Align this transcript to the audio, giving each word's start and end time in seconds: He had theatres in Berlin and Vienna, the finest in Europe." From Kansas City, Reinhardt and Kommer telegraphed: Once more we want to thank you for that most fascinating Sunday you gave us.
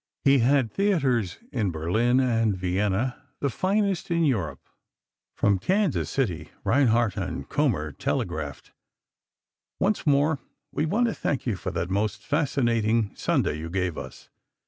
He 0.23 0.39
had 0.39 0.71
theatres 0.71 1.37
in 1.51 1.69
Berlin 1.69 2.19
and 2.19 2.57
Vienna, 2.57 3.21
the 3.39 3.51
finest 3.51 4.09
in 4.09 4.23
Europe." 4.25 4.67
From 5.35 5.59
Kansas 5.59 6.09
City, 6.09 6.49
Reinhardt 6.63 7.17
and 7.17 7.47
Kommer 7.47 7.91
telegraphed: 7.91 8.71
Once 9.79 10.07
more 10.07 10.39
we 10.71 10.87
want 10.87 11.05
to 11.05 11.13
thank 11.13 11.45
you 11.45 11.55
for 11.55 11.69
that 11.69 11.91
most 11.91 12.25
fascinating 12.25 13.11
Sunday 13.15 13.59
you 13.59 13.69
gave 13.69 13.95
us. 13.95 14.29